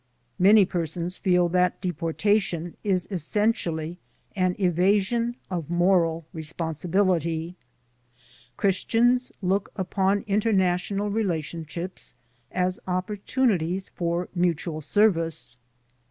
[0.39, 3.99] Many persons feel that de portation is essentially
[4.35, 7.55] an evasion of moral responsibility.
[8.57, 12.15] Christians look upon international relationships
[12.51, 15.57] as oppor tunities for mutual service.